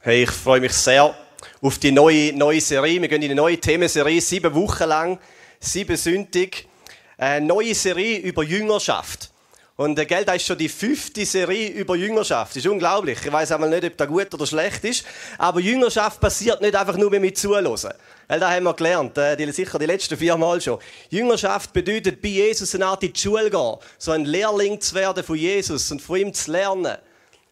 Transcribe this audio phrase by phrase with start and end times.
[0.00, 1.12] Hey, ich freue mich sehr
[1.60, 3.00] auf die neue, neue Serie.
[3.02, 5.18] Wir gehen in eine neue Themenserie, sieben Wochen lang,
[5.58, 6.68] sieben Sündig.
[7.16, 9.28] Eine neue Serie über Jüngerschaft.
[9.74, 12.52] Und äh, gell, das ist schon die fünfte Serie über Jüngerschaft.
[12.52, 13.18] Das ist unglaublich.
[13.24, 15.04] Ich weiß einmal nicht, ob das gut oder schlecht ist.
[15.36, 17.66] Aber Jüngerschaft passiert nicht einfach nur, wir zuhören.
[17.66, 20.78] Weil das haben wir gelernt, äh, die, sicher die letzten vier Mal schon.
[21.10, 23.76] Jüngerschaft bedeutet, bei Jesus eine Art in die Schule gehen.
[23.98, 26.98] So ein Lehrling zu werden von Jesus und von ihm zu lernen.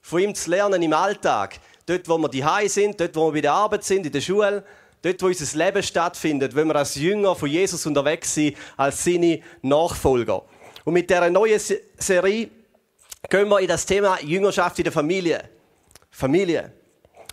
[0.00, 3.40] Von ihm zu lernen im Alltag dort, wo wir die sind, dort, wo wir bei
[3.40, 4.64] der Arbeit sind, in der Schule,
[5.02, 9.40] dort, wo unser Leben stattfindet, wenn wir als Jünger von Jesus unterwegs sind, als seine
[9.62, 10.42] Nachfolger.
[10.84, 12.50] Und mit dieser neuen Serie
[13.28, 15.48] gehen wir in das Thema Jüngerschaft in der Familie.
[16.10, 16.72] Familie.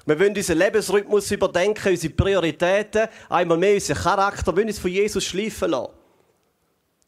[0.06, 4.92] Wir wollen unseren Lebensrhythmus überdenken, unsere Prioritäten, einmal mehr unseren Charakter, wir wollen uns von
[4.92, 5.94] Jesus schleifen lassen.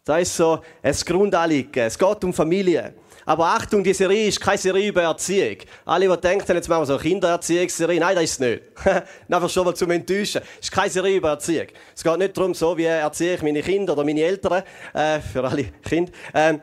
[0.06, 1.84] Das ist so ein Grundanliegen.
[1.84, 2.94] Es geht um Familie.
[3.26, 5.58] Aber Achtung, die Serie ist keine Serie über Erziehung.
[5.84, 8.00] Alle, die denken, jetzt machen wir so eine Kindererziehungsserie.
[8.00, 8.64] Nein, das ist es nicht.
[9.30, 10.44] Einfach schon mal zum Enttäuschen.
[10.60, 11.66] Es ist keine Serie über Erziehung.
[11.96, 14.62] Es geht nicht darum, so wie erziehe ich meine Kinder oder meine Eltern,
[14.94, 16.12] äh, für alle Kinder.
[16.36, 16.62] Ähm,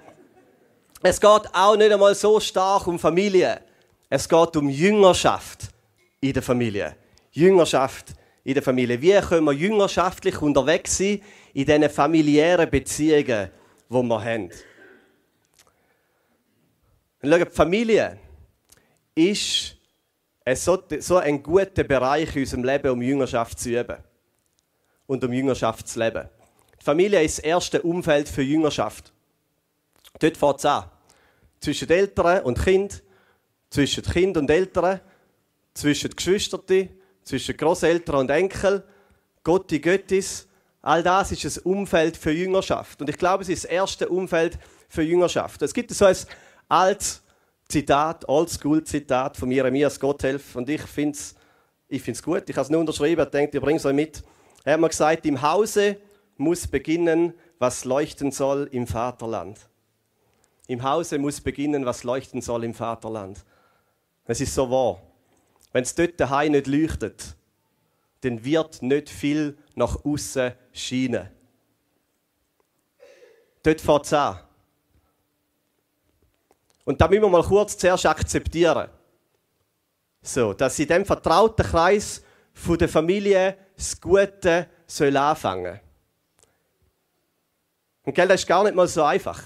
[1.03, 3.61] es geht auch nicht einmal so stark um Familie.
[4.09, 5.63] Es geht um Jüngerschaft
[6.21, 6.95] in der Familie.
[7.33, 9.03] Jüngerschaft in der Familie.
[9.03, 11.21] Wie können wir jüngerschaftlich unterwegs sein
[11.55, 13.51] in diesen familiären Beziehungen,
[13.89, 14.51] die wir haben?
[17.23, 18.19] Und schau, die Familie
[19.15, 19.77] ist
[20.55, 23.99] so, ein guter Bereich in unserem Leben, um Jüngerschaft zu üben
[25.07, 26.29] und um Jüngerschaft zu leben.
[26.81, 29.13] Die Familie ist das erste Umfeld für Jüngerschaft.
[30.19, 30.91] Dort fängt es an.
[31.61, 33.05] Zwischen Eltern und Kind,
[33.71, 35.01] zwischen Kind und Eltern,
[35.75, 36.89] zwischen Geschwistern,
[37.23, 38.83] zwischen Großeltern und Enkel,
[39.45, 40.49] Gotti Göttis.
[40.83, 43.01] All das ist ein Umfeld für Jüngerschaft.
[43.01, 45.63] Und ich glaube, es ist das erste Umfeld für Jüngerschaft.
[45.63, 46.17] Es gibt so ein
[46.69, 47.23] altes
[47.69, 50.57] Zitat, Oldschool-Zitat von Jeremias Gotthelf.
[50.57, 51.37] Und ich finde es
[51.93, 52.49] ich find's gut.
[52.49, 53.23] Ich habe es nur unterschrieben.
[53.23, 54.25] Ich denke, ich bringe es euch mit.
[54.65, 55.99] Er hat mir gesagt, im Hause
[56.39, 59.61] muss beginnen, was leuchten soll im Vaterland.
[60.69, 63.45] Im Hause muss beginnen, was leuchten soll im Vaterland.
[64.25, 65.03] Es ist so wahr.
[65.73, 67.37] Wenn es dort daheim nicht leuchtet,
[68.23, 71.29] dann wird nicht viel nach außen scheinen.
[73.63, 74.41] Dort fängt es an.
[76.85, 78.89] Und da müssen wir mal kurz zuerst akzeptieren.
[80.21, 82.23] So, dass in dem vertrauten Kreis
[82.79, 85.81] der Familie das Gute soll anfangen.
[88.05, 89.43] Und gell, das ist gar nicht mal so einfach.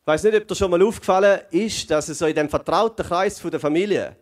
[0.00, 3.04] Ich weiß nicht, ob dir schon mal aufgefallen ist, dass es so in dem vertrauten
[3.04, 4.16] Kreis der Familie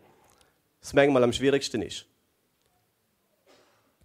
[0.79, 2.05] das manchmal am schwierigsten ist.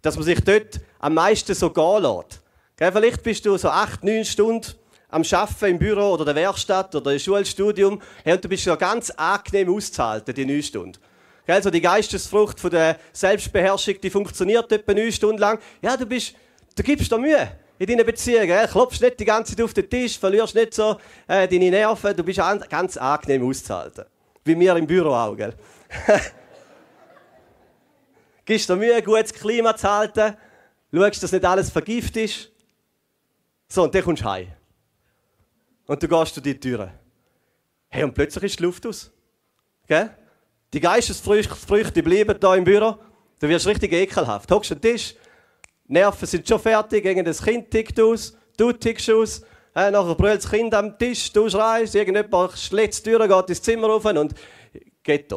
[0.01, 2.41] Dass man sich dort am meisten so gehen lässt.
[2.77, 4.73] Gell, vielleicht bist du so acht, neun Stunden
[5.09, 9.09] am Arbeiten im Büro oder der Werkstatt oder im Schulstudium, und du bist ja ganz
[9.11, 10.99] angenehm auszuhalten, die neun Stunden.
[11.47, 15.59] Also die Geistesfrucht von der Selbstbeherrschung, die funktioniert etwa neun Stunden lang.
[15.81, 16.35] Ja, du bist,
[16.75, 18.47] du gibst dir Mühe in deinen Beziehungen.
[18.47, 18.67] Gell?
[18.67, 22.15] Klopfst nicht die ganze Zeit auf den Tisch, verlierst nicht so äh, deine Nerven.
[22.15, 22.39] Du bist
[22.69, 24.05] ganz angenehm auszuhalten.
[24.45, 25.53] Wie wir im Büro auch, gell?
[28.49, 30.35] Gibst dir Mühe, ein gutes Klima zu halten.
[30.91, 32.49] Schaust, dass nicht alles vergift ist.
[33.67, 34.47] So, und dann kommst du heim.
[35.85, 36.91] Und du gehst durch die Türe.
[37.89, 39.11] Hey, und plötzlich ist die Luft aus.
[39.85, 40.09] Gell?
[40.73, 42.97] Die Geistesfrüchte bleiben da im Büro.
[43.39, 44.49] Du wirst richtig ekelhaft.
[44.49, 45.13] Hockst am Tisch,
[45.85, 49.43] Nerven sind schon fertig, irgendein Kind tickt aus, du tickst aus.
[49.75, 53.61] Äh, nachher brüllt das Kind am Tisch, du schreist, irgendjemand schlägt die Tür, geht ins
[53.61, 54.33] Zimmer rauf und
[55.03, 55.31] geht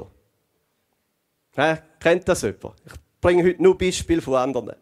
[1.56, 2.74] Äh, kennt das jemand?
[2.86, 4.76] Ich bringe heute nur Beispiele von anderen.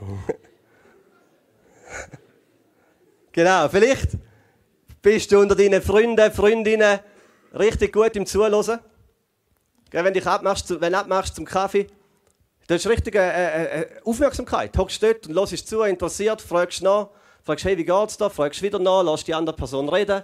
[3.34, 4.10] Genau, vielleicht
[5.02, 7.00] bist du unter deinen Freunden, Freundinnen
[7.52, 8.78] richtig gut im Zuhören.
[9.90, 11.88] Wenn du dich abmachst, wenn abmachst zum Kaffee,
[12.68, 14.78] du hast richtige äh, äh, Aufmerksamkeit.
[14.78, 17.08] Hockst dort und hörst zu, interessiert, fragst nach,
[17.42, 20.22] fragst, hey, wie geht's da, fragst wieder nach, lass die andere Person reden,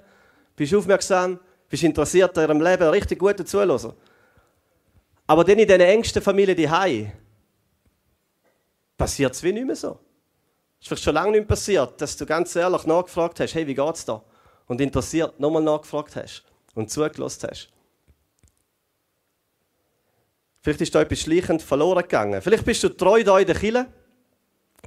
[0.55, 3.95] bist aufmerksam, bist interessiert an ihrem Leben, richtig gut zuhören.
[5.27, 6.68] Aber dann in diesen engsten Familie die
[8.98, 9.98] passiert es wie nicht mehr so.
[10.78, 13.74] Es ist vielleicht schon lange nicht passiert, dass du ganz ehrlich nachgefragt hast, hey, wie
[13.74, 14.22] geht's da?
[14.66, 16.42] Und interessiert nochmal nachgefragt hast
[16.74, 17.71] und zugelassen hast.
[20.62, 22.42] Vielleicht ist da etwas schleichend verloren gegangen.
[22.42, 23.86] Vielleicht bist du treu da in der Kille.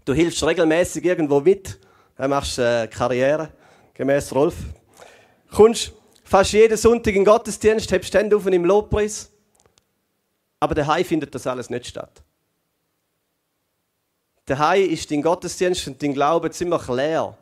[0.06, 1.80] Du hilfst regelmäßig irgendwo mit.
[2.18, 3.50] Du machst äh, Karriere,
[3.94, 4.56] gemäß Rolf.
[5.50, 5.94] Kommst
[6.34, 9.32] fast jeden Sonntag den Gottesdienst, hebst Hände auf im Lobpreis.
[10.60, 12.24] Aber daheim findet das alles nicht statt.
[14.48, 17.38] Daheim ist dein Gottesdienst und dein Glaube ziemlich leer,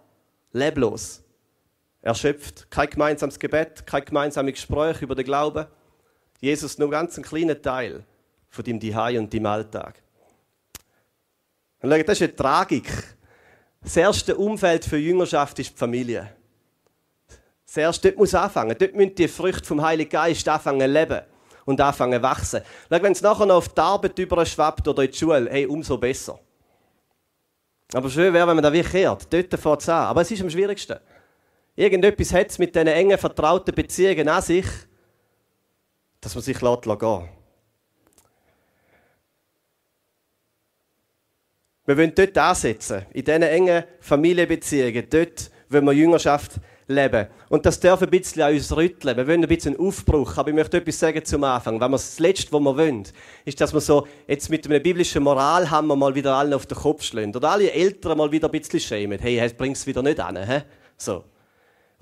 [0.51, 1.23] leblos,
[2.01, 2.69] erschöpft.
[2.69, 5.67] Kein gemeinsames Gebet, kein gemeinsames Gespräch über den Glauben.
[6.41, 8.03] Jesus nur ganz einen kleinen Teil
[8.49, 10.03] von deinem Dihei und deinem Alltag.
[11.79, 12.91] Und schau, das ist eine Tragik.
[13.79, 16.40] Das erste Umfeld für Jüngerschaft ist die Familie.
[17.71, 18.75] Das erste, dort muss anfangen.
[18.77, 21.21] Dort müssen die Früchte vom Heiligen Geist anfangen zu leben
[21.63, 22.61] und anfangen zu wachsen.
[22.89, 26.37] Wenn es nachher noch auf die Arbeit überschwappt oder in die Schule, hey, umso besser.
[27.93, 29.25] Aber schön wäre, wenn man da wie kehrt.
[29.31, 30.07] Dort fängt es an.
[30.07, 30.99] Aber es ist am schwierigsten.
[31.77, 34.65] Irgendetwas hat es mit diesen engen, vertrauten Beziehungen an sich,
[36.19, 37.29] dass man sich gehen lässt.
[41.85, 45.09] Wir wollen dort ansetzen, in diesen engen Familienbeziehungen.
[45.09, 46.59] Dort wollen wir Jüngerschaft
[46.93, 47.27] leben.
[47.49, 49.17] Und das darf ein bisschen an uns rütteln.
[49.17, 50.37] Wir wollen ein bisschen einen Aufbruch.
[50.37, 51.79] Aber ich möchte etwas sagen zum Anfang.
[51.79, 53.03] Wenn wir das Letzte, was wir wollen,
[53.45, 57.03] ist, dass wir so jetzt mit einem biblischen Moralhammer mal wieder allen auf den Kopf
[57.03, 57.35] schlagen.
[57.35, 59.19] Oder alle Eltern mal wieder ein bisschen schämen.
[59.19, 60.37] Hey, das bringt es wieder nicht an.
[60.97, 61.23] So.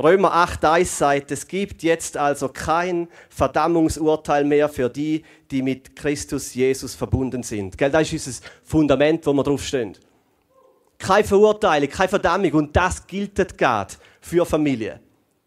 [0.01, 6.53] Römer 8,1 sagt, es gibt jetzt also kein Verdammungsurteil mehr für die, die mit Christus
[6.53, 7.77] Jesus verbunden sind.
[7.77, 9.97] Gell, das ist unser Fundament, wo wir drauf stehen.
[10.99, 14.99] Keine Verurteilung, keine Verdammung und das gilt gerade für Familie.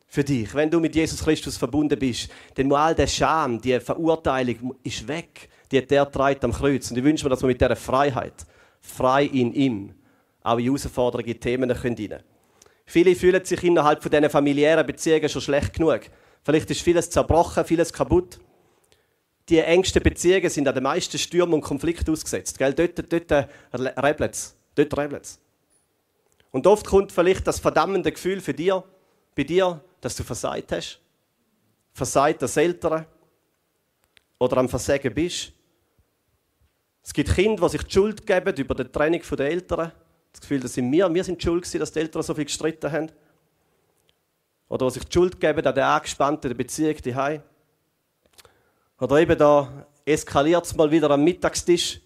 [0.09, 0.55] Für dich.
[0.55, 5.07] Wenn du mit Jesus Christus verbunden bist, dann muss all der Scham, die Verurteilung ist
[5.09, 5.49] weg.
[5.71, 6.91] Die hat der treibt am Kreuz.
[6.91, 8.35] Und ich wünsche mir, dass wir mit dieser Freiheit,
[8.81, 9.95] frei in ihm,
[10.43, 12.23] auch in herausfordernde Themen rein können.
[12.85, 16.01] Viele fühlen sich innerhalb von diesen familiären Beziehungen schon schlecht genug.
[16.43, 18.39] Vielleicht ist vieles zerbrochen, vieles kaputt.
[19.49, 22.59] Die engsten Beziehungen sind an den meisten Stürmen und Konflikten ausgesetzt.
[22.59, 22.75] Gell?
[22.75, 24.57] Dort, dort rebelt es.
[24.75, 25.39] Dort rebelt
[26.51, 28.85] Und oft kommt vielleicht das verdammende Gefühl für dir,
[29.35, 31.01] bei dir, dass du versagt hast.
[31.93, 33.07] Versagt als Eltern
[34.39, 35.53] oder am Versagen bist.
[37.03, 39.93] Es gibt Kinder, die sich die Schuld geben über die Trennung der Eltern
[40.33, 42.91] das Gefühl, dass sind wir, wir sind schuld gewesen, dass die Eltern so viel gestritten
[42.91, 43.13] haben.
[44.69, 47.43] Oder was sich die Schuld geben an der angespannten Beziehung daheim.
[48.99, 52.01] Oder eben da eskaliert es mal wieder am Mittagstisch.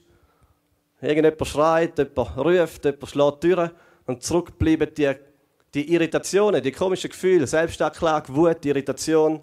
[1.07, 3.71] Irgendjemand schreit, jemand ruft, jemand schlägt Türen
[4.07, 5.13] und zurückbleiben die,
[5.75, 9.41] die Irritationen, die komischen Gefühle, Selbstanklage, Wut, Irritation.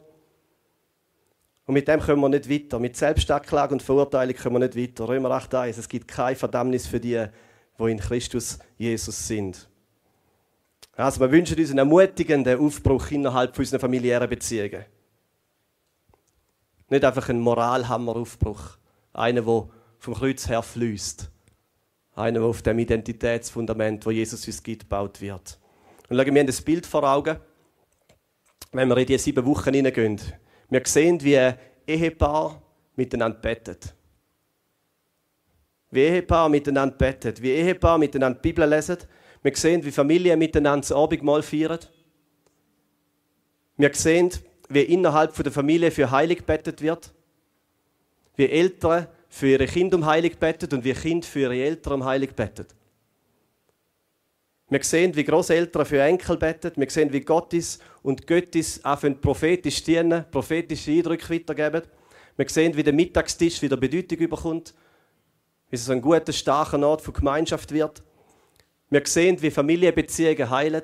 [1.65, 2.79] Und mit dem können wir nicht weiter.
[2.79, 5.07] Mit Selbstanklage und Verurteilung können wir nicht weiter.
[5.07, 7.25] Römer 8,1, es gibt keine Verdammnis für die,
[7.77, 9.69] wo in Christus Jesus sind.
[10.95, 14.85] Also wir wünschen uns einen ermutigenden Aufbruch innerhalb unserer familiären Beziehungen.
[16.89, 18.77] Nicht einfach ein Moralhammeraufbruch.
[19.13, 21.32] Einer, der vom Kreuz her fließt.
[22.15, 25.59] Einer, der auf dem Identitätsfundament, wo Jesus uns gibt, gebaut wird.
[26.09, 27.37] Und schauen, wir haben ein Bild vor Augen,
[28.71, 30.19] wenn wir in diese sieben Wochen hineingehen.
[30.69, 31.57] Wir sehen, wie ein
[31.87, 32.61] Ehepaar
[32.95, 33.95] miteinander bettet
[35.93, 38.97] wie Ehepaar miteinander beten, wie Ehepaar miteinander die Bibel lesen.
[39.43, 41.79] Wir sehen, wie Familien miteinander das Abendmahl feiern.
[43.77, 44.31] Wir sehen,
[44.69, 47.13] wie innerhalb der Familie für Heilig betet wird.
[48.35, 52.05] Wie Eltern für ihre Kinder um Heilig betet und wie Kinder für ihre Eltern um
[52.05, 52.75] Heilig betet.
[54.69, 56.71] Wir sehen, wie Großeltern für Enkel beten.
[56.75, 61.81] Wir sehen, wie Gottes und Göttis anfangen prophetisch dienen, prophetische Eindrücke weitergeben.
[62.37, 64.75] Wir sehen, wie der Mittagstisch wieder Bedeutung überkommt
[65.71, 68.03] wie es ein guter, starker Ort für Gemeinschaft wird.
[68.91, 70.83] Wir sehen, wie Familienbeziehungen heilen.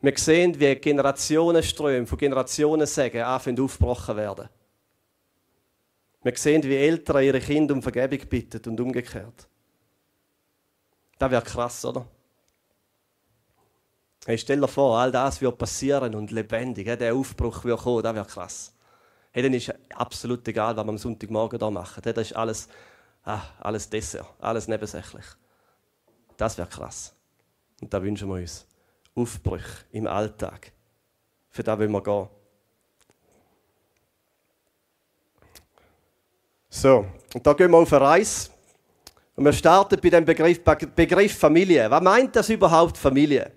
[0.00, 4.48] Wir sehen, wie Generationenströme von Generationen sagen, anfangen aufgebrochen werden.
[6.28, 9.48] Wir sehen, wie Eltern ihre Kinder um Vergebung bitten und umgekehrt.
[11.18, 12.06] Das wäre krass, oder?
[14.26, 16.86] Hey, stell dir vor, all das wird passieren und lebendig.
[16.98, 18.74] Der Aufbruch wird kommen, das wäre krass.
[19.30, 22.02] Hey, dann ist absolut egal, was wir am Sonntagmorgen hier machen.
[22.02, 22.68] Das ist alles
[23.24, 25.24] ah, alles Dessert, alles nebensächlich.
[26.36, 27.14] Das wäre krass.
[27.80, 28.66] Und da wünschen wir uns
[29.14, 30.72] Aufbrüche im Alltag.
[31.48, 32.28] Für da wollen wir gehen.
[36.80, 37.04] So,
[37.34, 38.50] und da gehen wir auf eine Reise.
[39.34, 40.60] Und wir starten bei dem Begriff,
[40.94, 41.90] Begriff Familie.
[41.90, 43.50] Was meint das überhaupt Familie?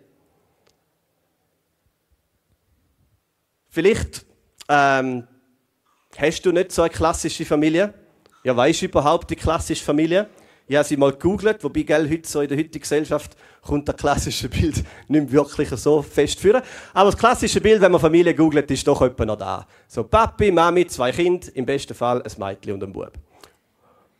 [3.69, 4.25] Vielleicht
[4.67, 5.27] ähm,
[6.17, 7.93] hast du nicht so eine klassische Familie.
[8.43, 10.27] Ja, weißt du überhaupt die klassische Familie?
[10.71, 13.97] Ich habe sie mal gegoogelt, wobei gell, heute so in der heutigen Gesellschaft kommt das
[13.97, 14.75] klassische Bild
[15.09, 16.61] nicht mehr wirklich so fest führen.
[16.93, 19.67] Aber das klassische Bild, wenn man Familie googelt, ist doch etwa noch da.
[19.85, 23.11] So Papi, Mami, zwei Kinder, im besten Fall ein Mädchen und ein Bub.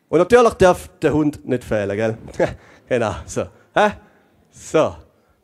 [0.10, 2.18] Und natürlich darf der Hund nicht fehlen, gell?
[2.90, 3.44] genau, so.
[3.74, 3.92] Hä?
[4.50, 4.98] So,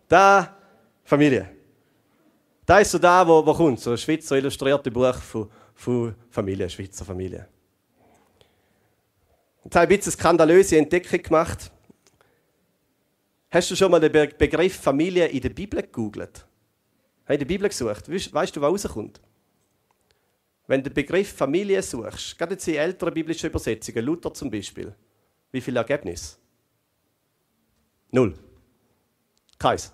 [0.10, 0.58] da
[1.06, 1.48] Familie.
[2.66, 6.70] Da ist so da, wo, wo kommt, so ein Schweizer illustrierte Buch von, von Familie,
[6.70, 7.48] Schweizer Familie.
[9.68, 11.70] Jetzt habe ich ein bisschen skandalöse Entdeckung gemacht.
[13.52, 16.46] Hast du schon mal den Begriff Familie in der Bibel gegoogelt?
[17.26, 18.10] Hast in der Bibel gesucht?
[18.10, 19.20] Weißt du, was rauskommt?
[20.68, 24.96] wenn du den Begriff Familie suchst, gerade jetzt in älteren biblischen Übersetzungen, Luther zum Beispiel,
[25.52, 26.40] wie viel Ergebnis?
[28.10, 28.36] Null.
[29.60, 29.92] Keins.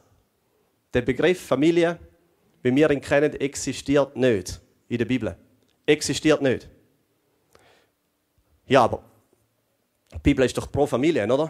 [0.93, 1.97] Der Begriff Familie,
[2.61, 5.35] wie wir ihn kennen, existiert nicht in der Bibel.
[5.87, 6.69] Existiert nicht.
[8.67, 9.12] Ja, aber
[10.13, 11.49] die Bibel ist doch pro Familie, oder?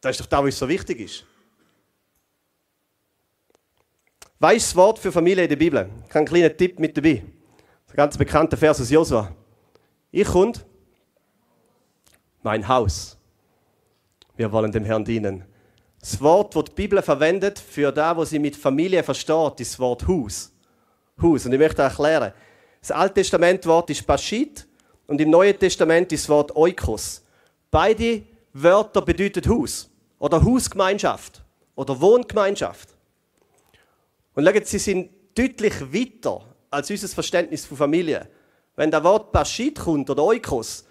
[0.00, 1.24] Das ist doch das, was so wichtig ist.
[4.38, 5.88] Weißt das Wort für Familie in der Bibel?
[6.02, 7.22] Ich habe einen kleinen Tipp mit dabei.
[7.88, 9.32] Der ganz bekannte Vers aus Josua.
[10.10, 10.66] Ich und
[12.42, 13.16] mein Haus.
[14.36, 15.44] Wir wollen dem Herrn dienen.
[16.00, 19.78] Das Wort, das die Bibel verwendet für das, was sie mit Familie versteht, ist das
[19.78, 20.52] Wort Haus.
[21.20, 21.46] Haus.
[21.46, 22.32] Und ich möchte erklären.
[22.80, 24.66] Das Alte Testament Wort ist Baschit
[25.06, 27.21] und im Neuen Testament ist das Wort Oikos.
[27.72, 31.42] Beide Wörter bedeuten Haus oder Hausgemeinschaft
[31.74, 32.90] oder Wohngemeinschaft.
[34.34, 38.28] Und schaut, sie sind deutlich weiter als unser Verständnis von Familie.
[38.76, 40.84] Wenn das Wort Baschit kommt oder Oikos,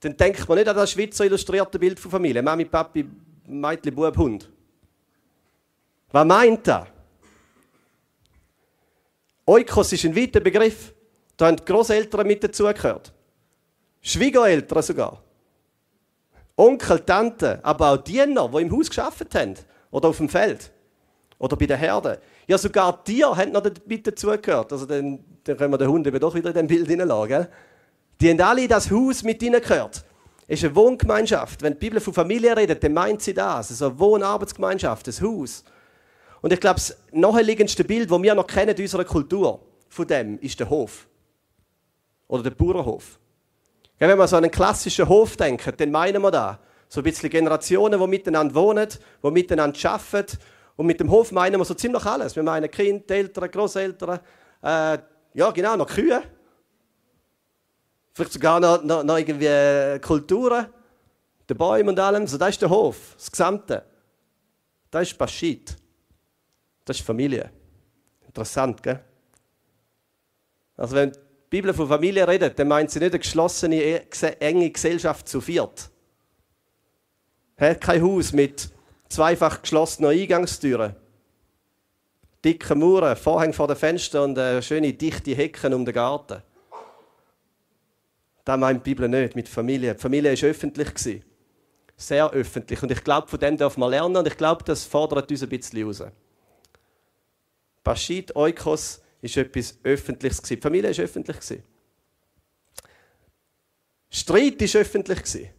[0.00, 2.42] dann denkt man nicht an das Schweizer illustrierte Bild von Familie.
[2.42, 3.08] Mami, Papi,
[3.46, 4.50] Mädchen, Bub, Hund.
[6.12, 6.88] Was meint er?
[9.46, 10.92] Oikos ist ein weiter Begriff.
[11.38, 13.14] Da haben die Großeltern mit dazugehört.
[14.02, 15.22] Schwiegereltern sogar.
[16.58, 19.54] Onkel, Tante, aber auch Diener, die im Haus geschafft haben.
[19.92, 20.72] Oder auf dem Feld.
[21.38, 22.18] Oder bei den Herden.
[22.48, 24.72] Ja, sogar Tiere haben noch mit dazugehört.
[24.72, 27.46] Also dann, dann können wir den Hund eben doch wieder in dem Bild hineinlagen.
[28.20, 30.04] Die haben alle das Haus mit hineingehört.
[30.48, 31.62] Es ist eine Wohngemeinschaft.
[31.62, 33.66] Wenn die Bibel von Familie redet, dann meint sie das.
[33.66, 35.62] Es ist eine Wohnarbeitsgemeinschaft, ein Haus.
[36.40, 40.40] Und ich glaube, das naheliegendste Bild, das wir noch kennen in unserer Kultur, von dem,
[40.40, 41.06] ist der Hof.
[42.26, 43.20] Oder der Bauernhof.
[44.00, 47.04] Ja, wenn wir so an einen klassischen Hof denken, dann meinen wir da so ein
[47.04, 50.38] bisschen Generationen, die miteinander wohnen, die miteinander arbeiten.
[50.76, 52.36] Und mit dem Hof meinen wir so ziemlich alles.
[52.36, 54.20] Wir meinen Kind, Eltern, Großeltern,
[54.62, 54.98] äh,
[55.34, 56.22] ja genau, noch Kühe.
[58.14, 60.66] Vielleicht sogar noch, noch, noch irgendwie Kulturen,
[61.48, 62.26] die Bäume und allem.
[62.26, 63.84] So, das ist der Hof, das Gesamte.
[64.90, 65.76] Das ist Baschit.
[66.84, 67.50] Das ist Familie.
[68.24, 69.00] Interessant, gell?
[70.76, 71.12] Also wenn
[71.50, 74.06] Bibel von Familie redet, dann meint sie nicht eine geschlossene, e,
[74.40, 75.90] enge Gesellschaft zu viert.
[77.56, 78.70] Hat kein Haus mit
[79.08, 80.94] zweifach geschlossenen Eingangstüren,
[82.44, 86.42] dicken Mauern, Vorhänge vor den Fenstern und äh, schöne dichte Hecken um den Garten.
[88.44, 89.94] Das meint die Bibel nicht mit Familie.
[89.94, 91.22] Die Familie war öffentlich.
[91.96, 92.82] Sehr öffentlich.
[92.82, 95.48] Und ich glaube, von dem dürfen wir lernen und ich glaube, das fordert uns ein
[95.48, 96.02] bisschen raus.
[97.82, 100.42] Baschit, Oikos ist etwas Öffentliches.
[100.42, 101.36] Die Familie war öffentlich.
[104.10, 105.50] Streit war öffentlich.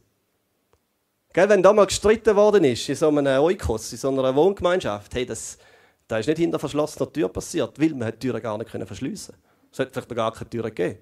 [1.32, 5.14] Gell, wenn da mal gestritten worden ist, in so einem Oikos, in so einer Wohngemeinschaft,
[5.14, 5.60] hey, das,
[6.08, 9.50] das ist nicht hinter verschlossener Tür passiert, weil man die Türen gar nicht verschliessen konnte.
[9.72, 11.00] Es hätte vielleicht gar keine Türen gegeben.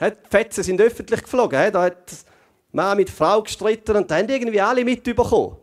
[0.00, 1.72] Die Fetzen sind öffentlich geflogen.
[1.72, 2.12] Da hat
[2.72, 5.56] Mann mit Frau gestritten und da haben irgendwie alle mitbekommen.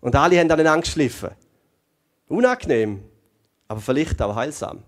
[0.00, 1.30] Und alle haben aneinander geschliffen.
[2.28, 3.02] Unangenehm,
[3.66, 4.84] aber vielleicht auch heilsam.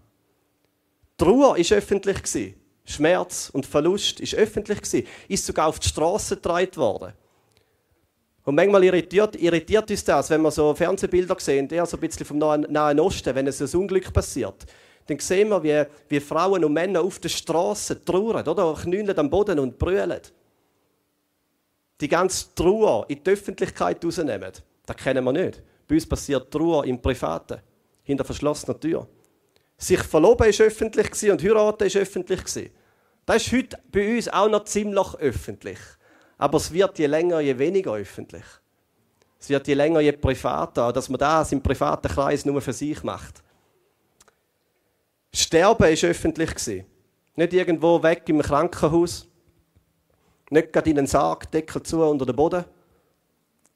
[1.21, 2.55] Trauer war öffentlich.
[2.87, 5.07] Schmerz und Verlust war öffentlich.
[5.29, 7.13] Ist sogar auf die Straße getragen worden.
[8.43, 12.25] Und manchmal irritiert, irritiert uns das, wenn wir so Fernsehbilder sehen, eher so ein bisschen
[12.25, 14.65] vom Nahen Osten, wenn es ein Unglück passiert.
[15.07, 18.75] Dann sehen wir, wie, wie Frauen und Männer auf der Straße trauern, oder?
[18.81, 20.23] Knüllen am Boden und brüllen.
[22.01, 24.53] Die ganze Trauer in die Öffentlichkeit rausnehmen.
[24.87, 25.63] Das kennen wir nicht.
[25.87, 27.59] Bei uns passiert Trauer im Privaten,
[28.05, 29.07] hinter verschlossener Tür.
[29.81, 32.71] Sich verloben war öffentlich und heiraten war öffentlich.
[33.25, 35.79] Das ist heute bei uns auch noch ziemlich öffentlich.
[36.37, 38.45] Aber es wird je länger, je weniger öffentlich.
[39.39, 43.03] Es wird je länger, je privater, dass man das im privaten Kreis nur für sich
[43.03, 43.43] macht.
[45.33, 46.85] Sterben war öffentlich.
[47.37, 49.27] Nicht irgendwo weg im Krankenhaus.
[50.51, 52.67] Nicht gerade in einen Sarg, Deckel zu unter den Boden.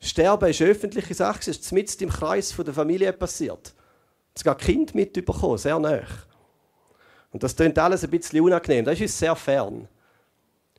[0.00, 1.40] Sterben ist eine öffentliche Sache.
[1.40, 3.74] Es ist mitten im Kreis der Familie passiert.
[4.36, 6.02] Sogar Kind mitbekommen, sehr nah.
[7.30, 8.84] Und das klingt alles ein bisschen unangenehm.
[8.84, 9.88] Das ist uns sehr fern.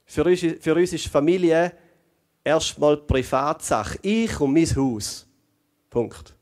[0.05, 1.73] Für uns, für uns ist Familie
[2.43, 3.99] erstmal Privatsache.
[4.01, 5.27] Ich und mein Haus.
[5.89, 6.33] Punkt.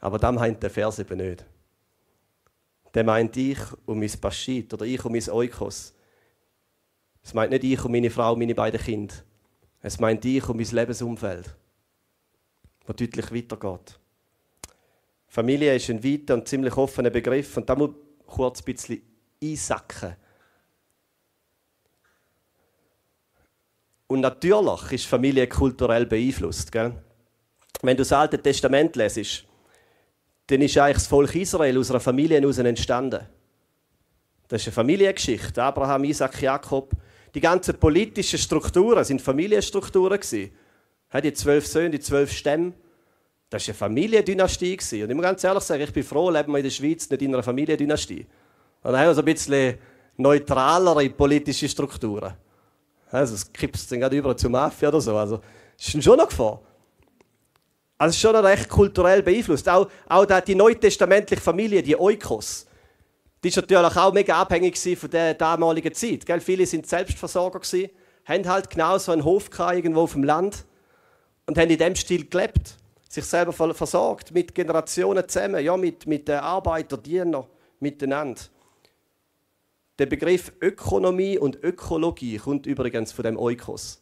[0.00, 1.44] Aber das meint der Vers eben nicht.
[2.94, 5.94] Der meint ich und mein Paschit oder ich und mein Oikos.
[7.22, 9.14] Es meint nicht ich und meine Frau und meine beiden Kinder.
[9.82, 11.54] Es meint ich und mein Lebensumfeld,
[12.86, 13.98] das deutlich weitergeht.
[15.28, 17.90] Familie ist ein weiter und ziemlich offener Begriff und da muss
[18.26, 19.02] kurz ein bisschen
[19.42, 20.16] einsacken.
[24.06, 26.72] Und natürlich ist Familie kulturell beeinflusst.
[26.72, 26.94] Gell?
[27.82, 29.44] Wenn du das Alte Testament lesest,
[30.46, 33.26] dann ist eigentlich das Volk Israel aus einer Familie heraus entstanden.
[34.48, 35.62] Das ist eine Familiengeschichte.
[35.62, 36.92] Abraham, Isaac, Jakob.
[37.34, 40.20] Die ganzen politischen Strukturen sind Familienstrukturen.
[41.22, 42.72] Die zwölf Söhne, die zwölf Stämme.
[43.50, 44.78] Das war eine Familiendynastie.
[45.02, 47.22] Und ich muss ganz ehrlich sagen, ich bin froh, leben wir in der Schweiz nicht
[47.22, 48.26] in einer Familiendynastie.
[48.82, 49.78] Und dann haben wir so ein bisschen
[50.16, 52.34] neutralere politische Strukturen.
[53.10, 55.16] Also es kippt es dann gerade über zur Mafia oder so.
[55.16, 55.40] Also
[55.76, 56.60] das ist schon noch Gefahr.
[57.96, 59.68] Also es ist schon recht kulturell beeinflusst.
[59.68, 62.66] Auch, auch die neutestamentliche Familie, die Oikos,
[63.42, 66.26] die war natürlich auch mega abhängig von der damaligen Zeit.
[66.26, 66.40] Gell?
[66.40, 67.60] Viele sind Selbstversorger,
[68.24, 70.64] haben halt genau so einen Hof irgendwo auf dem Land
[71.46, 72.76] und haben in dem Stil gelebt.
[73.08, 77.46] Sich selber versorgt, mit Generationen zusammen, ja, mit, mit den Arbeitern, Dienern,
[77.80, 78.42] miteinander.
[79.98, 84.00] Der Begriff Ökonomie und Ökologie kommt übrigens von dem Oikos.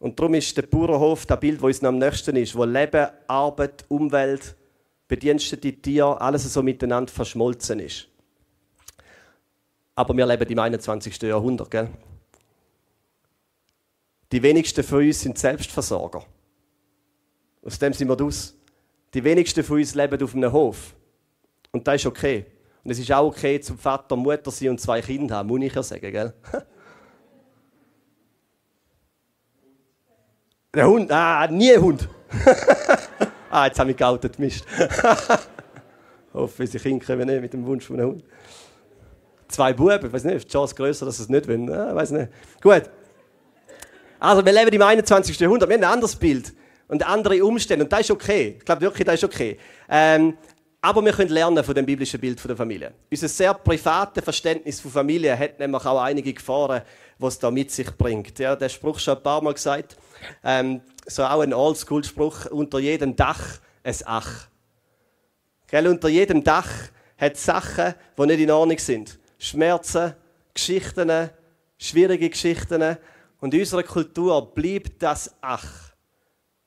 [0.00, 3.86] Und darum ist der Bauernhof das Bild, das uns am nächsten ist, wo Leben, Arbeit,
[3.88, 4.54] Umwelt,
[5.08, 8.08] bedienstete Tiere, alles so miteinander verschmolzen ist.
[9.94, 11.22] Aber wir leben im 21.
[11.22, 11.88] Jahrhundert, gell?
[14.34, 16.24] Die wenigsten von uns sind Selbstversorger.
[17.64, 18.52] Aus dem sind wir aus.
[19.14, 20.96] Die wenigsten von uns leben auf einem Hof.
[21.70, 22.44] Und das ist okay.
[22.82, 25.72] Und es ist auch okay, zum Vater, Mutter sein und zwei Kinder haben, muss ich
[25.72, 26.34] ja sagen, gell?
[30.74, 32.08] Der Hund, ah, nie ein Hund.
[33.50, 34.66] Ah, jetzt habe ich geoutet, Mist.
[36.34, 38.24] Hoffe, unsere Kinder kommen nicht mit dem Wunsch von einem Hund.
[39.46, 41.70] Zwei Buben, ich weiß nicht, ist die Chance größer, dass sie es nicht wollen.
[41.70, 42.32] Ah, weiß nicht.
[42.60, 42.90] Gut.
[44.24, 45.38] Also, wir leben im 21.
[45.38, 46.54] Jahrhundert, wir haben ein anderes Bild
[46.88, 48.54] und andere Umstände und das ist okay.
[48.58, 49.58] Ich glaube wirklich, das ist okay.
[49.86, 50.38] Ähm,
[50.80, 52.94] aber wir können lernen von dem biblischen Bild von der Familie.
[53.10, 56.80] Unser sehr privates Verständnis von Familie hat nämlich auch einige Gefahren,
[57.18, 58.38] die es da mit sich bringt.
[58.38, 59.94] Ja, der Spruch schon ein paar Mal gesagt.
[60.42, 64.48] Ähm, so auch ein Oldschool-Spruch, unter jedem Dach ein Ach.
[65.66, 66.70] Gell, unter jedem Dach
[67.18, 69.18] hat es Sachen, die nicht in Ordnung sind.
[69.38, 70.14] Schmerzen,
[70.54, 71.28] Geschichten,
[71.76, 72.96] schwierige Geschichten.
[73.44, 75.92] Und in unserer Kultur bleibt das Ach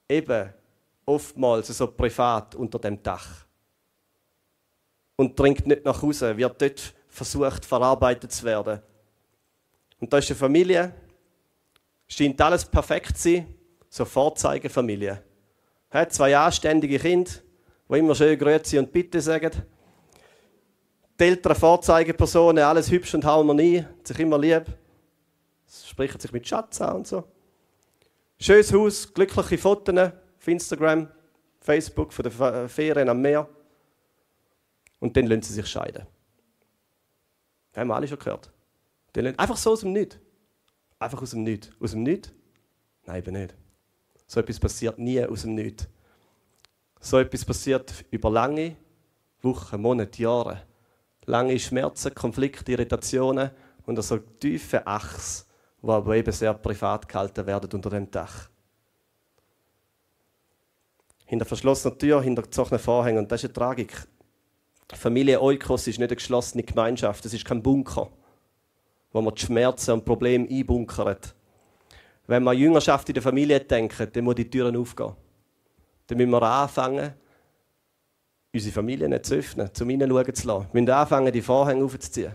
[0.08, 0.54] eben
[1.08, 3.48] oftmals so privat unter dem Dach.
[5.16, 8.80] Und dringt nicht nach Hause, wird dort versucht, verarbeitet zu werden.
[10.00, 10.94] Und da ist eine Familie,
[12.08, 13.56] scheint alles perfekt zu sein,
[13.90, 15.24] so Vorzeigefamilie.
[15.90, 17.32] Hat zwei anständige Kinder,
[17.90, 19.64] die immer schön Grüezi und Bitte sagen.
[21.20, 24.68] Die älteren Vorzeigepersonen, alles hübsch und Harmonie, sich immer lieb.
[25.68, 27.24] Sprechen sich mit Schatz an und so.
[28.40, 31.10] Schönes Haus, glückliche Fotos auf Instagram,
[31.60, 33.50] Facebook von der Ferien am Meer.
[35.00, 36.08] Und dann lassen sie sich scheiden.
[37.72, 38.52] Das haben wir alle schon gehört.
[39.16, 40.18] Einfach so aus dem Nichts.
[41.00, 41.70] Einfach aus dem Nichts.
[41.80, 42.32] Aus dem Nichts?
[43.06, 43.56] Nein, eben nicht.
[44.26, 45.88] So etwas passiert nie aus dem Nichts.
[47.00, 48.76] So etwas passiert über lange
[49.42, 50.64] Wochen, Monate, Jahre.
[51.26, 53.52] Lange Schmerzen, Konflikte, Irritationen
[53.86, 55.46] und so tiefe Achs,
[55.82, 58.50] die aber eben sehr privat gehalten werden unter dem Dach.
[61.26, 63.20] Hinter verschlossener Tür, hinter gezogenen Vorhängen.
[63.20, 64.08] Und das ist eine Tragik.
[64.94, 68.10] Familie Oikos ist nicht eine geschlossene Gemeinschaft, es ist kein Bunker,
[69.12, 71.36] wo man die Schmerzen und Probleme einbunkert
[72.28, 75.14] wenn wir an Jüngerschaft in der Familie denken, dann muss die Türen aufgehen.
[76.08, 77.14] Dann müssen wir anfangen,
[78.54, 80.68] unsere Familie nicht zu öffnen, zum hineinschauen zu lassen.
[80.74, 82.34] Wir müssen anfangen, die Vorhänge aufzuziehen.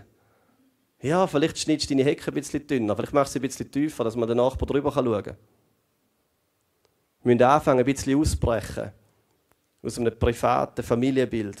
[1.03, 3.69] Ja, vielleicht schneidest du deine Hecke ein bisschen dünner, vielleicht machst du sie ein bisschen
[3.69, 5.35] tiefer, dass man den Nachbar drüber schauen kann.
[7.23, 8.91] Wir müssen anfangen, ein bisschen auszubrechen
[9.81, 11.57] aus einem privaten Familienbild.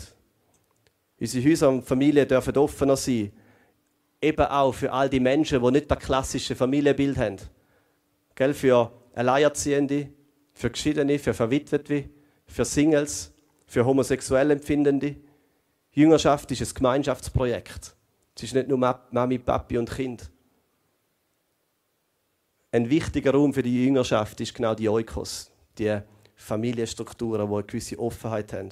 [1.19, 3.33] Unsere Häuser und Familien dürfen offener sein,
[4.21, 7.37] eben auch für all die Menschen, die nicht das klassische Familienbild haben.
[8.35, 10.07] Gell, für Alleinerziehende,
[10.53, 12.09] für Geschiedene, für Verwitwete,
[12.45, 13.33] für Singles,
[13.65, 15.17] für homosexuell Empfindende.
[15.91, 17.93] Jüngerschaft ist ein Gemeinschaftsprojekt.
[18.35, 20.29] Es ist nicht nur Mami, Papi und Kind.
[22.71, 25.99] Ein wichtiger Raum für die Jüngerschaft ist genau die Oikos, die
[26.35, 28.69] Familienstrukturen, die eine gewisse Offenheit haben.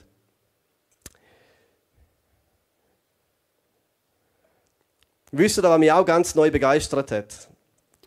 [5.32, 7.52] Wisst ihr, was mich auch ganz neu begeistert hat?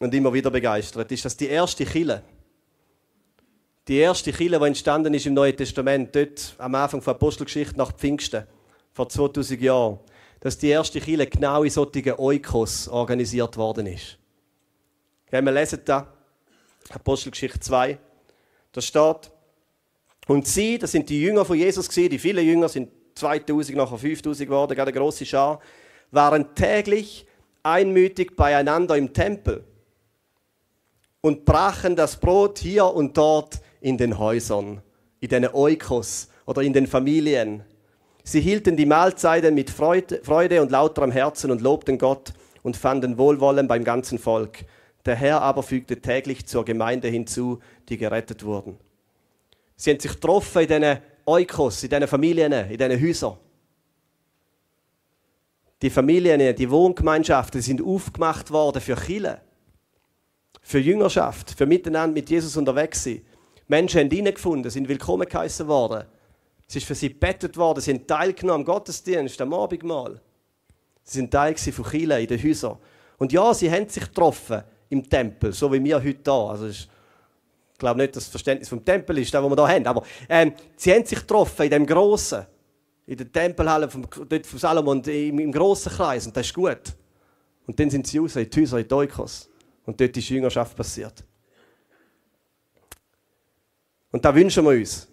[0.00, 2.22] und immer wieder begeistert, ist, dass die erste Kille,
[3.86, 7.92] die erste Kille, die entstanden ist im Neuen Testament, dort am Anfang der Apostelgeschichte nach
[7.92, 8.46] Pfingsten,
[8.92, 9.98] vor 2000 Jahren,
[10.44, 14.18] dass die erste Kille genau in solchen Oikos organisiert worden ist.
[15.26, 16.06] Okay, wir lesen da,
[16.90, 17.98] Apostelgeschichte 2,
[18.70, 19.30] da steht,
[20.26, 24.46] und sie, das sind die Jünger von Jesus die vielen Jünger sind 2000, nachher 5000
[24.46, 25.60] geworden, gerade eine große Schar,
[26.10, 27.26] waren täglich
[27.62, 29.64] einmütig beieinander im Tempel
[31.22, 34.82] und brachen das Brot hier und dort in den Häusern,
[35.20, 37.64] in den Eukos oder in den Familien,
[38.26, 42.32] Sie hielten die Mahlzeiten mit Freude und lauterem Herzen und lobten Gott
[42.62, 44.64] und fanden Wohlwollen beim ganzen Volk.
[45.04, 47.58] Der Herr aber fügte täglich zur Gemeinde hinzu,
[47.90, 48.78] die gerettet wurden.
[49.76, 53.36] Sie haben sich getroffen in diesen Eukos, in diesen Familien, in diesen Häusern.
[55.82, 59.42] Die Familien, die Wohngemeinschaften sind aufgemacht worden für Chile,
[60.62, 63.20] für Jüngerschaft, für miteinander mit Jesus unterwegs sein.
[63.68, 66.06] Menschen haben hineingefunden, sind willkommen geheißen worden.
[66.66, 70.20] Es ist für sie bettet worden, sie haben teilgenommen am Gottesdienst, am Abendmahl.
[71.02, 72.78] Sie sind Teil von Chile in den Häusern.
[73.18, 76.32] Und ja, sie haben sich getroffen im Tempel, so wie wir heute hier.
[76.32, 76.88] Also ich
[77.78, 79.86] glaube nicht, dass das Verständnis vom Tempel ist, das, was wir hier haben.
[79.86, 82.46] Aber ähm, sie haben sich getroffen in dem Großen,
[83.06, 86.26] in der Tempelhalle vom, dort von Salomon, im, im grossen Kreis.
[86.26, 86.94] Und das ist gut.
[87.66, 89.50] Und dann sind sie raus in die Häuser, in die Oikos.
[89.84, 91.22] Und dort ist Jüngerschaft passiert.
[94.10, 95.08] Und da wünschen wir uns,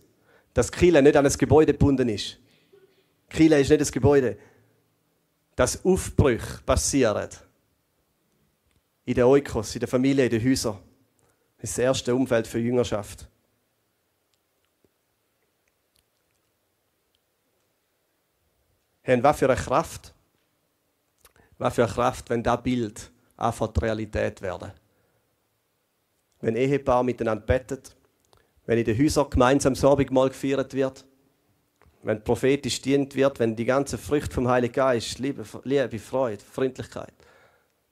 [0.53, 2.37] dass Kille nicht an ein Gebäude gebunden ist.
[3.29, 4.37] Kille ist nicht ein Gebäude.
[5.55, 7.29] Dass Aufbrüche passieren.
[9.05, 10.79] In den Oikos, in der Familie, in den Häusern.
[11.57, 13.27] Das ist das erste Umfeld für Jüngerschaft.
[19.03, 20.13] Haben was für eine Kraft?
[21.57, 24.71] Was für eine Kraft, wenn das Bild einfach Realität werden.
[26.39, 27.95] Wenn Ehepaar miteinander bettet,
[28.71, 31.05] wenn in den Häusern gemeinsam das Abendmahl gefeiert wird,
[32.03, 37.13] wenn prophetisch dient wird, wenn die ganze Früchte vom Heiligen Geist, Liebe, Liebe, Freude, Freundlichkeit,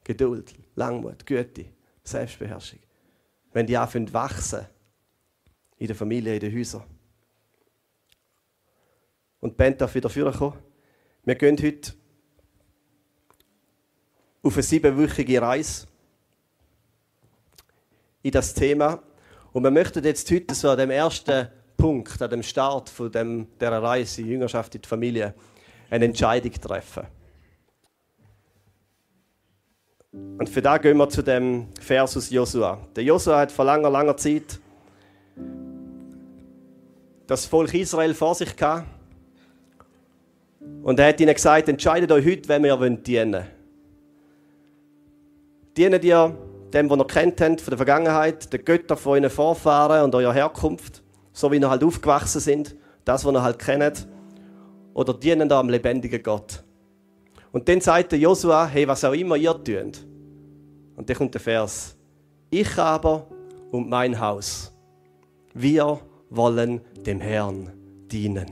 [0.06, 1.66] Geduld, Langmut, Güte,
[2.02, 2.80] Selbstbeherrschung,
[3.52, 4.68] wenn die anfangen wachsen
[5.76, 6.86] in der Familie, in den Häusern.
[9.42, 10.60] Und die Band darf wieder vorkommen.
[11.26, 11.92] Wir gehen heute
[14.44, 15.88] auf eine siebenwöchige Reise
[18.22, 19.04] in das Thema.
[19.52, 23.48] Und wir möchten jetzt heute so an dem ersten Punkt, an dem Start von dem,
[23.60, 25.34] dieser Reise, Jüngerschaft in die Familie,
[25.90, 27.08] eine Entscheidung treffen.
[30.12, 32.80] Und für da gehen wir zu dem Vers aus Josua.
[32.96, 34.60] Der Josua hat vor langer, langer Zeit
[37.28, 38.88] das Volk Israel vor sich gehabt.
[40.82, 43.46] Und er hat ihnen gesagt, entscheidet euch heute, wem ihr dienen wollt.
[45.78, 50.04] Dienen ihr dem, was ihr kennt habt von der Vergangenheit, den Göttern von euren Vorfahren
[50.04, 51.04] und eurer Herkunft,
[51.34, 54.08] so wie ihr halt aufgewachsen sind, das, was ihr halt kennt,
[54.94, 56.64] oder dienen am lebendigen Gott.
[57.52, 60.06] Und dann sagt der Josua, hey, was auch immer ihr tut.
[60.96, 61.96] Und dann kommt der Vers,
[62.50, 63.28] ich aber
[63.72, 64.72] und mein Haus,
[65.54, 67.72] wir wollen dem Herrn
[68.12, 68.48] dienen.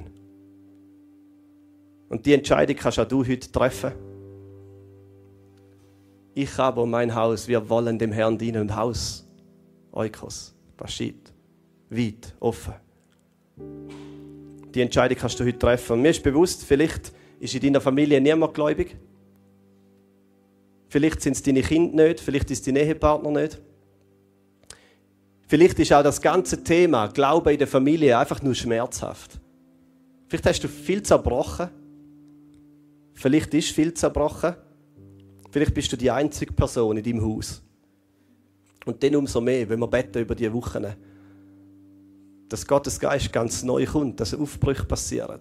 [2.09, 4.06] Und die Entscheidung kannst auch du heute treffen.
[6.37, 9.25] Ich aber und mein Haus, wir wollen dem Herrn dienen und Haus,
[9.91, 11.33] Eukos, Baschit,
[11.89, 12.75] weit, offen.
[14.71, 15.93] Die Entscheidung kannst du heute treffen.
[15.93, 18.95] Und mir ist bewusst, vielleicht ist in deiner Familie niemand gläubig.
[20.89, 23.59] Vielleicht sind es deine Kinder nicht, vielleicht ist dein Ehepartner nicht.
[25.47, 29.39] Vielleicht ist auch das ganze Thema Glaube in der Familie einfach nur schmerzhaft.
[30.27, 31.69] Vielleicht hast du viel zerbrochen.
[33.15, 34.53] Vielleicht ist viel zerbrochen.
[35.49, 37.61] Vielleicht bist du die einzige Person in deinem Haus.
[38.85, 40.85] Und dann umso mehr, wenn wir beten über die Wochen,
[42.47, 45.39] dass Gottes Geist ganz neu kommt, dass Aufbrüche passieren.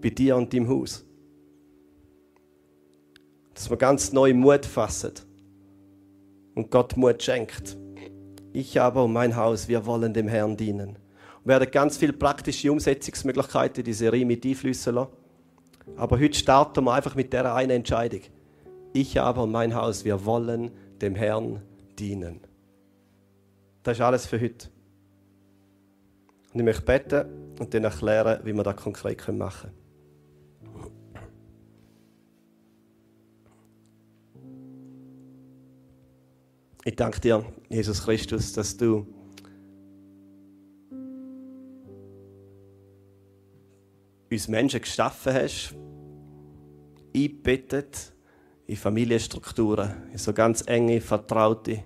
[0.00, 1.04] Bei dir und deinem Haus.
[3.54, 5.12] Dass wir ganz neu Mut fassen
[6.54, 7.76] und Gott Mut schenkt.
[8.52, 10.96] Ich aber und mein Haus, wir wollen dem Herrn dienen.
[11.42, 15.23] Wir werden ganz viele praktische Umsetzungsmöglichkeiten in die Serie mit einflüssen lassen.
[15.96, 18.20] Aber heute starten wir einfach mit der einen Entscheidung.
[18.92, 20.70] Ich aber mein Haus, wir wollen
[21.00, 21.62] dem Herrn
[21.98, 22.40] dienen.
[23.82, 24.68] Das ist alles für heute.
[26.52, 29.84] Und ich möchte beten und dann erklären, wie wir das konkret machen können.
[36.86, 39.06] Ich danke dir, Jesus Christus, dass du
[44.30, 45.74] uns Menschen geschaffen hast,
[47.14, 48.12] eingebettet
[48.66, 51.84] in Familienstrukturen, in so ganz enge, vertraute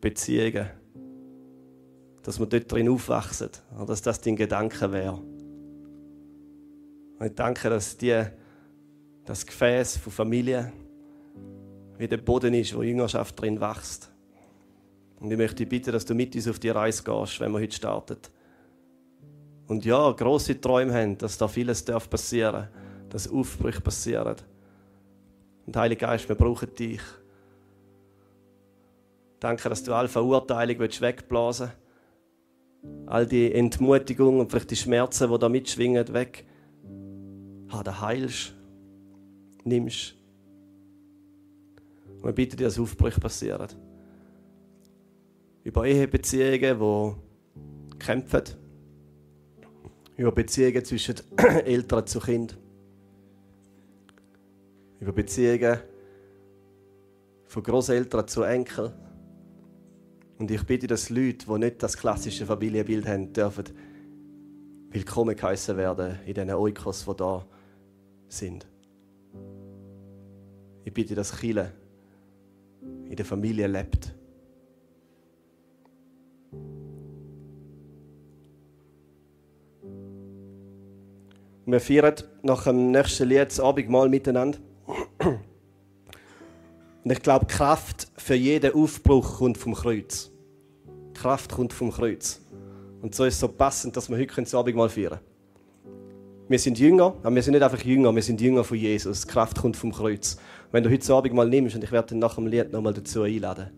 [0.00, 0.68] Beziehungen.
[2.22, 5.14] Dass wir dort drin aufwachsen und dass das dein Gedanke wäre.
[7.18, 8.24] Und ich danke, dass die,
[9.24, 10.72] das Gefäß von Familie
[11.96, 14.10] wie der Boden ist, wo Jüngerschaft drin wächst.
[15.18, 17.60] Und ich möchte dich bitten, dass du mit uns auf die Reise gehst, wenn wir
[17.60, 18.18] heute starten
[19.68, 22.68] und ja, große Träume haben, dass da vieles darf passieren,
[23.10, 24.36] dass Aufbrüche passieren.
[25.66, 27.02] Und Heiliger Geist, wir brauchen dich.
[29.38, 31.70] Danke, dass du alle Verurteilung wegblasen
[32.82, 33.06] willst.
[33.06, 36.46] all die Entmutigungen und vielleicht die Schmerzen, die da mitschwingen, weg.
[37.70, 38.54] Ha, da heilst,
[39.64, 40.14] nimmst.
[42.16, 43.68] Und wir bitten dir, dass Aufbrüche passieren.
[45.62, 47.14] Über Ehebeziehungen,
[47.92, 48.67] die kämpfen.
[50.18, 51.14] Über Beziehungen zwischen
[51.64, 52.58] Eltern zu Kind.
[54.98, 55.78] Über Beziehungen
[57.46, 58.92] von Großeltern zu Enkel.
[60.38, 63.66] Und ich bitte, dass Leute, die nicht das klassische Familienbild haben, dürfen
[64.90, 67.46] willkommen geheißen werden in diesen Oikos, die da
[68.26, 68.66] sind.
[70.82, 71.72] Ich bitte, dass Chile
[73.08, 74.17] in der Familie lebt.
[81.70, 84.58] Wir feiern nach dem nächsten Lied das Abendmahl miteinander.
[87.04, 90.30] Und ich glaube, Kraft für jeden Aufbruch kommt vom Kreuz.
[91.12, 92.40] Kraft kommt vom Kreuz.
[93.02, 95.20] Und so ist es so passend, dass wir heute das Abendmahl feiern
[96.48, 99.26] Wir sind Jünger, aber wir sind nicht einfach Jünger, wir sind Jünger von Jesus.
[99.26, 100.36] Kraft kommt vom Kreuz.
[100.36, 102.94] Und wenn du heute das Abendmahl nimmst, und ich werde dann nach dem Lied nochmal
[102.94, 103.72] dazu einladen,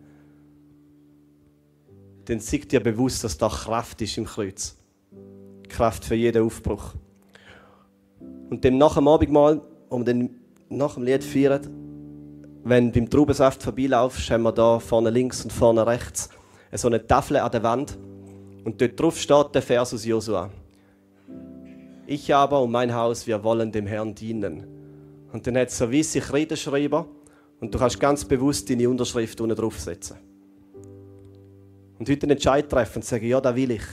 [2.23, 4.77] dann zeigt dir bewusst, dass da Kraft ist im Kreuz.
[5.67, 6.93] Kraft für jeden Aufbruch.
[8.51, 10.29] Und dann nach dem Abendmahl, um dann
[10.69, 11.61] nach dem Lied feiern,
[12.63, 16.29] wenn du beim Traubensaft vorbeilaufst, haben wir da vorne links und vorne rechts
[16.73, 17.97] so eine Tafel an der Wand.
[18.63, 20.49] Und dort drauf steht der Vers aus Josua.
[22.05, 24.67] Ich aber und mein Haus, wir wollen dem Herrn dienen.
[25.31, 27.07] Und dann hat es so weisse Kredenschreiber
[27.59, 30.17] und du kannst ganz bewusst deine Unterschrift unten draufsetzen.
[31.97, 33.83] Und heute einen Entscheid treffen und sagen, ja, da will ich.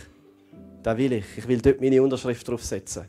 [0.83, 1.25] Da will ich.
[1.37, 3.05] Ich will dort meine Unterschrift draufsetzen.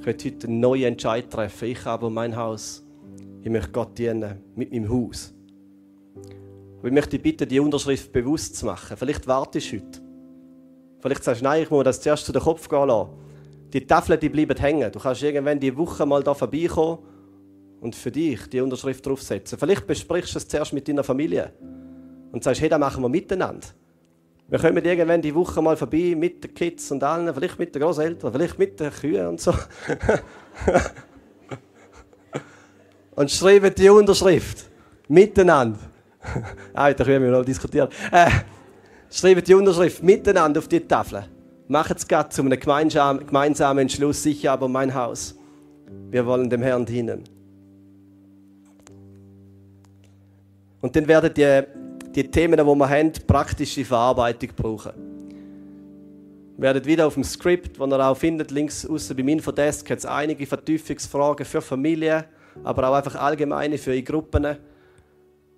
[0.00, 1.68] Ich will heute einen neuen Entscheid treffen.
[1.68, 2.82] Ich und mein Haus
[3.42, 5.32] ich möchte Gott dienen mit meinem Haus.
[6.14, 8.96] Und ich möchte dich bitten, die Unterschrift bewusst zu machen.
[8.96, 10.00] Vielleicht wartest du heute.
[11.00, 13.10] Vielleicht sagst du, nein, ich muss das zuerst zu den Kopf gehen lassen.
[13.72, 14.92] Die Tafeln die bleiben hängen.
[14.92, 16.98] Du kannst irgendwann die Woche mal da vorbeikommen
[17.80, 19.58] und für dich die Unterschrift draufsetzen.
[19.58, 21.52] Vielleicht besprichst du es zuerst mit deiner Familie
[22.32, 23.68] und sagst, hey, das machen wir miteinander.
[24.50, 27.82] Wir kommen irgendwann die Woche mal vorbei mit den Kids und allen, vielleicht mit den
[27.82, 29.52] Großeltern, vielleicht mit den Kühen und so.
[33.14, 34.68] und schreiben die Unterschrift
[35.06, 35.78] miteinander.
[36.74, 37.88] ah, da können wir noch diskutieren.
[38.10, 38.28] Äh,
[39.08, 41.26] schreiben die Unterschrift miteinander auf die Tafel.
[41.68, 45.36] Machen es gerade zu einem gemeinsamen Entschluss, sicher aber mein Haus.
[46.10, 47.22] Wir wollen dem Herrn dienen.
[50.80, 51.62] Und dann werden die,
[52.14, 54.92] die Themen, die wir haben, praktische Verarbeitung brauchen.
[56.56, 59.98] Wir werden wieder auf dem Skript, das ihr auch findet, links außen beim Infodesk, hat
[59.98, 62.24] es einige Vertiefungsfragen für Familien
[62.64, 64.56] aber auch einfach allgemeine für die Gruppen,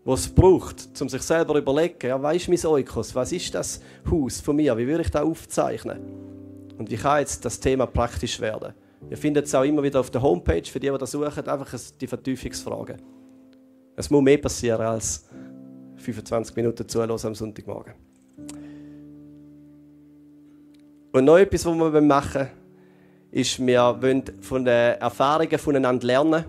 [0.04, 3.54] die es braucht, um sich selber zu überlegen, ja, was ist mein Oikos, was ist
[3.54, 6.00] das Haus von mir, wie würde ich das aufzeichnen?
[6.78, 8.74] Und wie kann jetzt das Thema praktisch werden?
[9.10, 11.78] Ihr findet es auch immer wieder auf der Homepage, für die, die das suchen, einfach
[12.00, 12.96] die Vertiefungsfragen.
[13.96, 15.28] Es muss mehr passieren als
[16.02, 17.94] 25 Minuten zuhören am Sonntagmorgen.
[21.12, 22.50] Und noch etwas, was wir machen wollen,
[23.30, 26.44] ist, wir wollen von den Erfahrungen voneinander lernen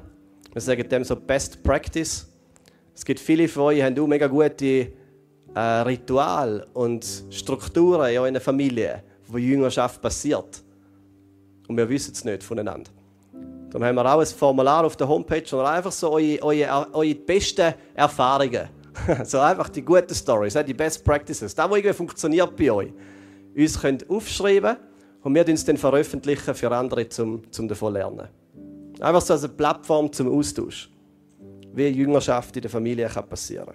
[0.54, 2.28] wir sagen dem so Best Practice.
[2.94, 4.66] Es gibt viele von euch, die haben mega gute
[5.56, 10.62] äh, Rituale und Strukturen in eurer Familie, wo Jüngerschaft passiert.
[11.68, 12.92] Und wir wissen es nicht voneinander.
[13.72, 17.16] Darum haben wir auch ein Formular auf der Homepage, wo einfach so eure, eure, eure
[17.16, 18.70] besten Erfahrungen,
[19.24, 22.94] so einfach die guten Stories, die Best Practices, das, was irgendwie funktioniert bei euch,
[23.56, 24.78] uns könnt aufschreiben
[25.22, 28.28] und wir uns dann veröffentlichen für andere, um, um davon zu lernen.
[29.00, 30.90] Einfach so als eine Plattform zum Austausch.
[31.74, 33.72] Wie Jüngerschaft in der Familie kann passieren